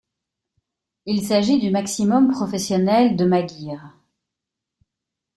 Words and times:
Il 1.05 1.23
s'agit 1.23 1.59
du 1.59 1.69
maximum 1.69 2.31
professionnel 2.31 3.15
de 3.15 3.23
Maguire. 3.23 3.93